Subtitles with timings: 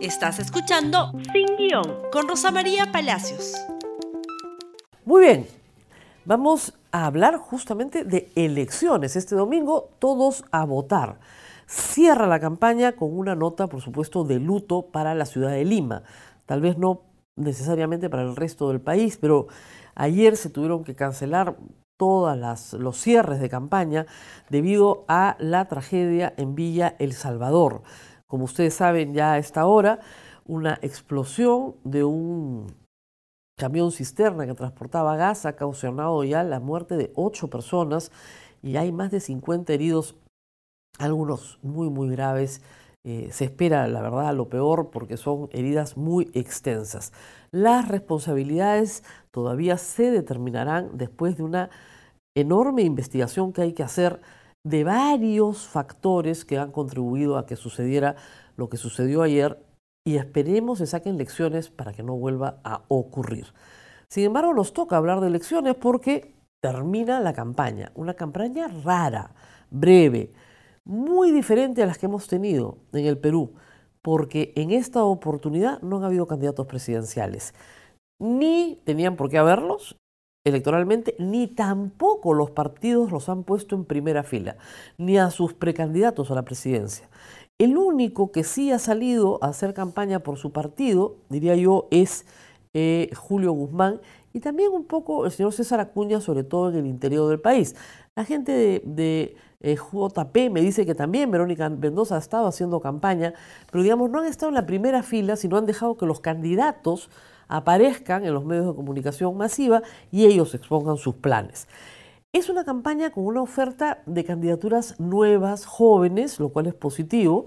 [0.00, 3.52] Estás escuchando Sin Guión con Rosa María Palacios.
[5.04, 5.46] Muy bien,
[6.24, 9.16] vamos a hablar justamente de elecciones.
[9.16, 11.18] Este domingo todos a votar.
[11.66, 16.04] Cierra la campaña con una nota, por supuesto, de luto para la ciudad de Lima.
[16.46, 17.02] Tal vez no
[17.34, 19.48] necesariamente para el resto del país, pero
[19.96, 21.56] ayer se tuvieron que cancelar
[21.96, 24.06] todos los cierres de campaña
[24.48, 27.82] debido a la tragedia en Villa El Salvador
[28.28, 29.98] como ustedes saben ya a esta hora,
[30.46, 32.66] una explosión de un
[33.58, 38.12] camión cisterna que transportaba gas ha causado ya la muerte de ocho personas
[38.62, 40.14] y hay más de 50 heridos,
[40.98, 42.62] algunos muy, muy graves.
[43.04, 47.12] Eh, se espera, la verdad, lo peor porque son heridas muy extensas.
[47.50, 51.70] Las responsabilidades todavía se determinarán después de una
[52.36, 54.20] enorme investigación que hay que hacer
[54.64, 58.16] de varios factores que han contribuido a que sucediera
[58.56, 59.62] lo que sucedió ayer
[60.04, 63.52] y esperemos se saquen lecciones para que no vuelva a ocurrir.
[64.08, 69.34] Sin embargo, nos toca hablar de elecciones porque termina la campaña, una campaña rara,
[69.70, 70.32] breve,
[70.84, 73.52] muy diferente a las que hemos tenido en el Perú,
[74.02, 77.54] porque en esta oportunidad no han habido candidatos presidenciales,
[78.18, 79.96] ni tenían por qué haberlos,
[80.48, 84.56] electoralmente, ni tampoco los partidos los han puesto en primera fila,
[84.96, 87.08] ni a sus precandidatos a la presidencia.
[87.58, 92.24] El único que sí ha salido a hacer campaña por su partido, diría yo, es
[92.72, 94.00] eh, Julio Guzmán
[94.32, 97.74] y también un poco el señor César Acuña, sobre todo en el interior del país.
[98.14, 103.34] La gente de, eh, JP me dice que también Verónica Mendoza ha estado haciendo campaña,
[103.72, 107.10] pero digamos, no han estado en la primera fila, sino han dejado que los candidatos
[107.48, 111.66] aparezcan en los medios de comunicación masiva y ellos expongan sus planes.
[112.32, 117.46] Es una campaña con una oferta de candidaturas nuevas, jóvenes, lo cual es positivo.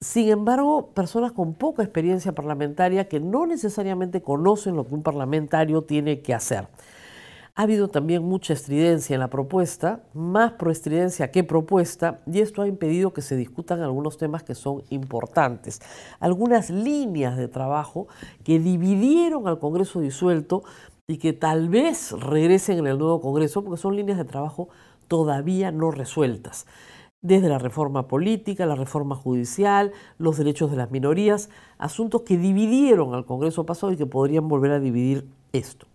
[0.00, 5.82] Sin embargo, personas con poca experiencia parlamentaria que no necesariamente conocen lo que un parlamentario
[5.82, 6.68] tiene que hacer.
[7.56, 12.66] Ha habido también mucha estridencia en la propuesta, más proestridencia que propuesta, y esto ha
[12.66, 15.80] impedido que se discutan algunos temas que son importantes.
[16.18, 18.08] Algunas líneas de trabajo
[18.42, 20.64] que dividieron al Congreso disuelto
[21.06, 24.68] y que tal vez regresen en el nuevo Congreso, porque son líneas de trabajo
[25.06, 26.66] todavía no resueltas.
[27.22, 33.14] Desde la reforma política, la reforma judicial, los derechos de las minorías, asuntos que dividieron
[33.14, 35.86] al Congreso pasado y que podrían volver a dividir esto.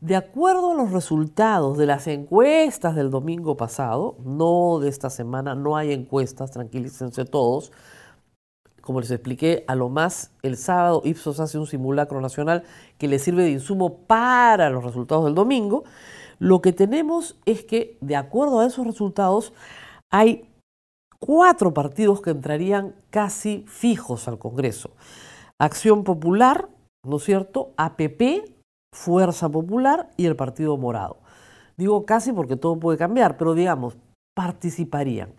[0.00, 5.54] De acuerdo a los resultados de las encuestas del domingo pasado, no de esta semana,
[5.54, 7.70] no hay encuestas, tranquilícense todos.
[8.80, 12.64] Como les expliqué, a lo más el sábado Ipsos hace un simulacro nacional
[12.96, 15.84] que le sirve de insumo para los resultados del domingo.
[16.38, 19.52] Lo que tenemos es que, de acuerdo a esos resultados,
[20.10, 20.48] hay
[21.18, 24.92] cuatro partidos que entrarían casi fijos al Congreso.
[25.58, 26.70] Acción Popular,
[27.04, 27.74] ¿no es cierto?
[27.76, 28.59] APP,
[28.92, 31.18] Fuerza Popular y el Partido Morado.
[31.76, 33.96] Digo casi porque todo puede cambiar, pero digamos,
[34.34, 35.32] participarían.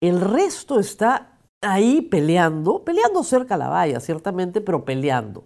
[0.00, 5.44] El resto está ahí peleando, peleando cerca a la valla, ciertamente, pero peleando.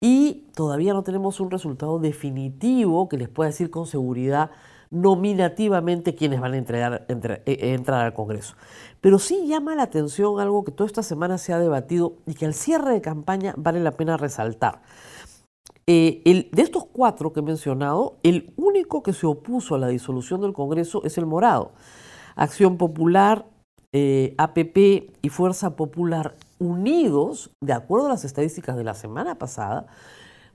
[0.00, 4.50] Y todavía no tenemos un resultado definitivo que les pueda decir con seguridad
[4.90, 8.54] nominativamente quiénes van a entrar, eh, entrar al Congreso.
[9.00, 12.46] Pero sí llama la atención algo que toda esta semana se ha debatido y que
[12.46, 14.80] al cierre de campaña vale la pena resaltar.
[15.90, 20.42] Eh, de estos cuatro que he mencionado, el único que se opuso a la disolución
[20.42, 21.72] del Congreso es el Morado.
[22.36, 23.46] Acción Popular,
[23.94, 29.86] eh, APP y Fuerza Popular unidos, de acuerdo a las estadísticas de la semana pasada,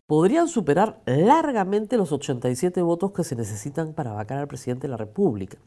[0.06, 4.98] podrían superar largamente los 87 votos que se necesitan para vacar al presidente de la
[4.98, 5.58] República.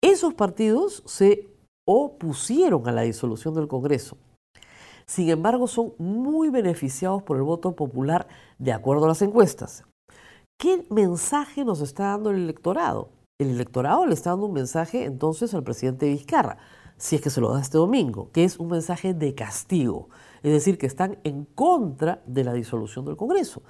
[0.00, 1.48] Esos partidos se
[1.88, 4.16] opusieron a la disolución del Congreso.
[5.08, 8.26] Sin embargo, son muy beneficiados por el voto popular
[8.58, 9.84] de acuerdo a las encuestas.
[10.58, 13.10] ¿Qué mensaje nos está dando el electorado?
[13.38, 16.58] El electorado le está dando un mensaje entonces al presidente Vizcarra,
[16.96, 20.08] si es que se lo da este domingo, que es un mensaje de castigo,
[20.42, 23.62] es decir, que están en contra de la disolución del Congreso.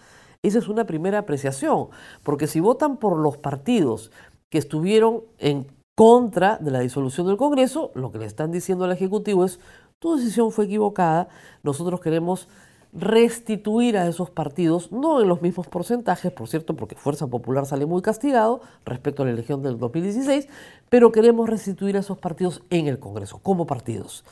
[0.43, 1.89] Esa es una primera apreciación,
[2.23, 4.13] porque si votan por los partidos
[4.49, 5.67] que estuvieron en
[5.97, 9.59] contra de la disolución del Congreso, lo que le están diciendo al Ejecutivo es
[9.99, 11.29] tu decisión fue equivocada,
[11.63, 12.49] nosotros queremos
[12.93, 17.85] restituir a esos partidos, no en los mismos porcentajes, por cierto, porque Fuerza Popular sale
[17.85, 20.49] muy castigado respecto a la elección del 2016,
[20.89, 24.25] pero queremos restituir a esos partidos en el Congreso, como partidos.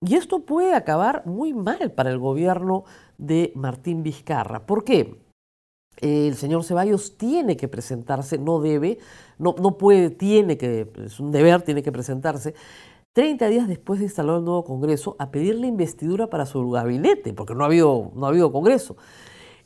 [0.00, 2.84] Y esto puede acabar muy mal para el gobierno
[3.18, 4.64] de Martín Vizcarra.
[4.64, 5.20] ¿Por qué?
[6.00, 8.98] El señor Ceballos tiene que presentarse, no debe,
[9.38, 12.54] no, no puede, tiene que, es un deber, tiene que presentarse
[13.14, 17.54] 30 días después de instalar el nuevo Congreso, a pedirle investidura para su gabinete, porque
[17.54, 18.96] no ha habido, no ha habido Congreso.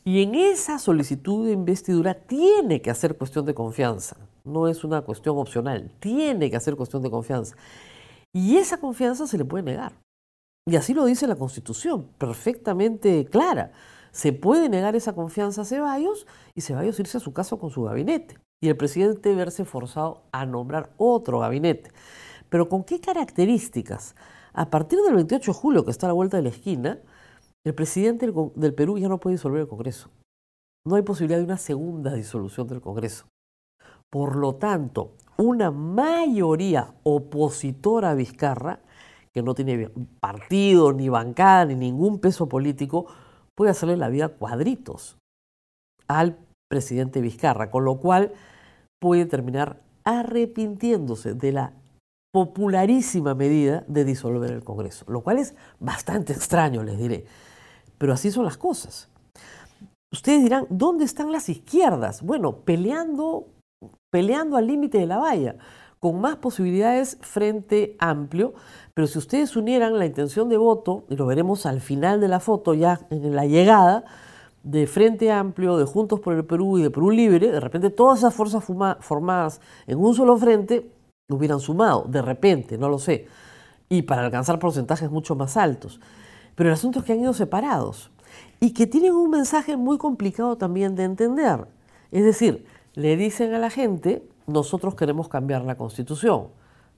[0.04, 5.02] Y en esa solicitud de investidura tiene que hacer cuestión de confianza, no es una
[5.02, 7.56] cuestión opcional, tiene que hacer cuestión de confianza.
[8.32, 9.92] Y esa confianza se le puede negar.
[10.66, 13.72] Y así lo dice la Constitución, perfectamente clara.
[14.12, 17.82] Se puede negar esa confianza a Ceballos y Ceballos irse a su casa con su
[17.82, 21.90] gabinete y el presidente verse forzado a nombrar otro gabinete.
[22.52, 24.14] Pero ¿con qué características?
[24.52, 26.98] A partir del 28 de julio, que está a la vuelta de la esquina,
[27.64, 30.10] el presidente del Perú ya no puede disolver el Congreso.
[30.86, 33.24] No hay posibilidad de una segunda disolución del Congreso.
[34.10, 38.80] Por lo tanto, una mayoría opositora a Vizcarra,
[39.32, 39.88] que no tiene
[40.20, 43.06] partido, ni bancada, ni ningún peso político,
[43.56, 45.16] puede hacerle la vida cuadritos
[46.06, 46.36] al
[46.68, 48.34] presidente Vizcarra, con lo cual
[49.00, 51.81] puede terminar arrepintiéndose de la
[52.32, 57.26] popularísima medida de disolver el Congreso, lo cual es bastante extraño, les diré.
[57.98, 59.10] Pero así son las cosas.
[60.10, 62.22] Ustedes dirán, ¿dónde están las izquierdas?
[62.22, 63.48] Bueno, peleando,
[64.10, 65.56] peleando al límite de la valla,
[66.00, 68.54] con más posibilidades frente amplio,
[68.92, 72.40] pero si ustedes unieran la intención de voto, y lo veremos al final de la
[72.40, 74.04] foto, ya en la llegada,
[74.62, 78.20] de Frente Amplio, de Juntos por el Perú y de Perú Libre, de repente todas
[78.20, 80.88] esas fuerzas formadas en un solo frente
[81.34, 83.26] hubieran sumado, de repente, no lo sé,
[83.88, 86.00] y para alcanzar porcentajes mucho más altos.
[86.54, 88.10] Pero el asunto es que han ido separados
[88.60, 91.66] y que tienen un mensaje muy complicado también de entender.
[92.10, 96.48] Es decir, le dicen a la gente, nosotros queremos cambiar la constitución.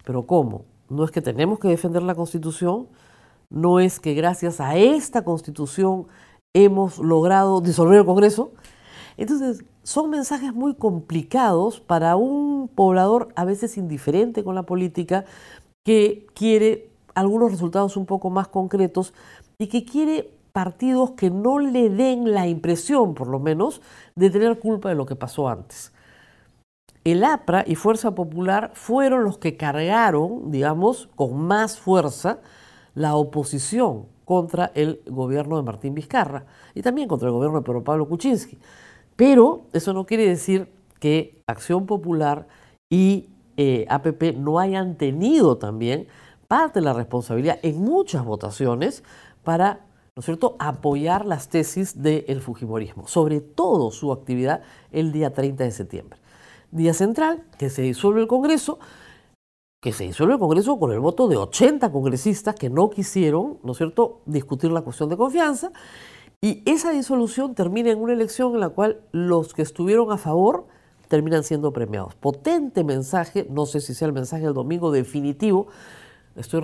[0.04, 0.64] Pero ¿cómo?
[0.88, 2.88] No es que tenemos que defender la constitución,
[3.48, 6.06] no es que gracias a esta constitución
[6.52, 8.52] hemos logrado disolver el Congreso.
[9.16, 15.24] Entonces, son mensajes muy complicados para un poblador a veces indiferente con la política
[15.84, 19.14] que quiere algunos resultados un poco más concretos
[19.58, 23.82] y que quiere partidos que no le den la impresión, por lo menos,
[24.14, 25.92] de tener culpa de lo que pasó antes.
[27.04, 32.38] El APRA y Fuerza Popular fueron los que cargaron, digamos, con más fuerza
[32.94, 37.84] la oposición contra el gobierno de Martín Vizcarra y también contra el gobierno de Pedro
[37.84, 38.58] Pablo Kuczynski.
[39.16, 40.68] Pero eso no quiere decir
[40.98, 42.46] que Acción Popular
[42.90, 46.08] y eh, APP no hayan tenido también
[46.48, 49.04] parte de la responsabilidad en muchas votaciones
[49.42, 55.32] para, ¿no es cierto?, apoyar las tesis del Fujimorismo, sobre todo su actividad el día
[55.32, 56.18] 30 de septiembre.
[56.70, 58.78] Día central, que se disuelve el Congreso,
[59.80, 63.72] que se disuelve el Congreso con el voto de 80 congresistas que no quisieron, ¿no
[63.72, 65.70] es cierto?, discutir la cuestión de confianza.
[66.44, 70.66] Y esa disolución termina en una elección en la cual los que estuvieron a favor
[71.08, 72.16] terminan siendo premiados.
[72.16, 75.68] Potente mensaje, no sé si sea el mensaje del domingo definitivo,
[76.36, 76.60] estoy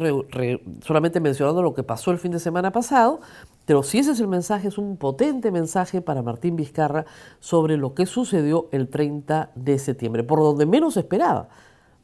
[0.84, 3.20] solamente mencionando lo que pasó el fin de semana pasado,
[3.64, 7.06] pero si ese es el mensaje, es un potente mensaje para Martín Vizcarra
[7.38, 11.48] sobre lo que sucedió el 30 de septiembre, por donde menos esperaba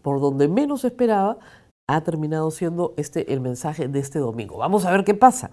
[0.00, 1.36] por donde menos esperaba,
[1.88, 4.56] ha terminado siendo este el mensaje de este domingo.
[4.56, 5.50] Vamos a ver qué pasa.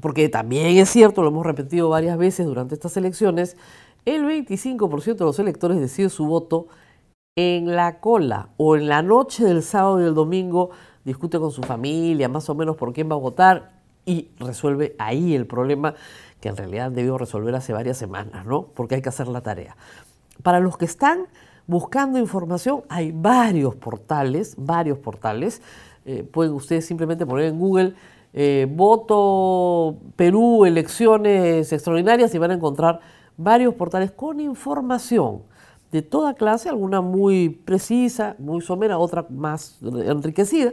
[0.00, 3.56] Porque también es cierto, lo hemos repetido varias veces durante estas elecciones,
[4.04, 6.66] el 25% de los electores decide su voto
[7.36, 10.70] en la cola o en la noche del sábado y del domingo,
[11.04, 13.72] discute con su familia más o menos por quién va a votar
[14.04, 15.94] y resuelve ahí el problema
[16.40, 18.66] que en realidad debió resolver hace varias semanas, ¿no?
[18.74, 19.76] Porque hay que hacer la tarea.
[20.42, 21.26] Para los que están
[21.66, 25.62] buscando información, hay varios portales, varios portales.
[26.04, 27.94] Eh, pueden ustedes simplemente poner en Google
[28.32, 33.00] eh, voto Perú, elecciones extraordinarias y van a encontrar
[33.36, 35.42] varios portales con información
[35.90, 40.72] de toda clase, alguna muy precisa, muy somera, otra más enriquecida,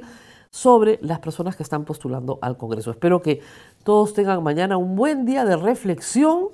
[0.49, 2.91] sobre las personas que están postulando al Congreso.
[2.91, 3.41] Espero que
[3.83, 6.49] todos tengan mañana un buen día de reflexión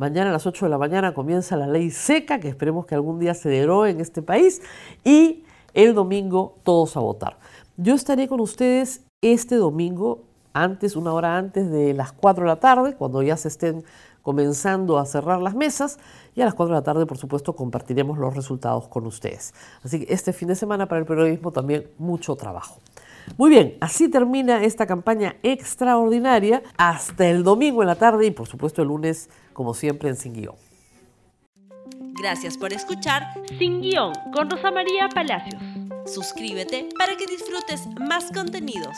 [0.00, 3.18] Mañana a las 8 de la mañana comienza la ley seca, que esperemos que algún
[3.18, 4.62] día se derogue en este país.
[5.04, 7.38] Y el domingo todos a votar.
[7.76, 12.60] Yo estaré con ustedes este domingo, antes, una hora antes de las 4 de la
[12.60, 13.84] tarde, cuando ya se estén
[14.22, 15.98] comenzando a cerrar las mesas.
[16.34, 19.54] Y a las 4 de la tarde, por supuesto, compartiremos los resultados con ustedes.
[19.82, 22.78] Así que este fin de semana para el periodismo también mucho trabajo.
[23.36, 28.48] Muy bien, así termina esta campaña extraordinaria hasta el domingo en la tarde y por
[28.48, 30.56] supuesto el lunes como siempre en Sin Guión.
[32.20, 33.22] Gracias por escuchar
[33.58, 35.62] Sin Guión con Rosa María Palacios.
[36.06, 38.96] Suscríbete para que disfrutes más contenidos.